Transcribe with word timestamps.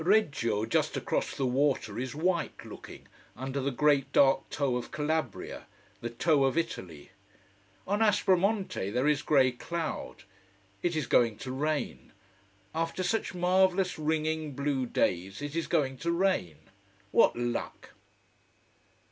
Reggio, 0.03 0.65
just 0.65 0.97
across 0.97 1.35
the 1.37 1.45
water, 1.45 1.99
is 1.99 2.15
white 2.15 2.65
looking, 2.65 3.05
under 3.37 3.61
the 3.61 3.69
great 3.69 4.11
dark 4.11 4.49
toe 4.49 4.75
of 4.75 4.89
Calabria, 4.89 5.67
the 5.99 6.09
toe 6.09 6.43
of 6.45 6.57
Italy. 6.57 7.11
On 7.85 8.01
Aspromonte 8.01 8.91
there 8.91 9.07
is 9.07 9.21
grey 9.21 9.51
cloud. 9.51 10.23
It 10.81 10.95
is 10.95 11.05
going 11.05 11.37
to 11.37 11.51
rain. 11.51 12.13
After 12.73 13.03
such 13.03 13.35
marvelous 13.35 13.99
ringing 13.99 14.53
blue 14.55 14.87
days, 14.87 15.39
it 15.39 15.55
is 15.55 15.67
going 15.67 15.97
to 15.97 16.09
rain. 16.09 16.57
What 17.11 17.35
luck! 17.37 17.91